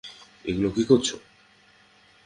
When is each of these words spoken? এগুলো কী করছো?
এগুলো 0.45 0.69
কী 0.75 0.83
করছো? 0.83 1.15